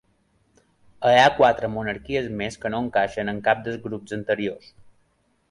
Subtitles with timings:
[1.09, 4.75] Hi ha quatre monarquies més que no encaixen en cap dels grups anteriors.